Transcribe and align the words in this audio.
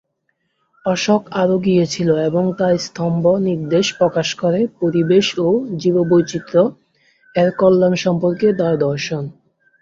অশোক 0.85 1.21
আরও 1.41 1.55
গিয়েছিল, 1.59 2.09
এবং 2.29 2.43
তার 2.59 2.73
স্তম্ভ 2.79 3.23
নির্দেশ 3.49 3.85
প্রকাশ 3.99 4.27
করে 4.41 4.59
পরিবেশ 4.81 5.25
ও 5.39 5.47
জীববৈচিত্র্য-এর 5.81 7.49
কল্যাণ 7.59 7.93
সম্পর্কে 8.05 8.47
তার 8.59 8.75
দর্শন। 8.79 9.23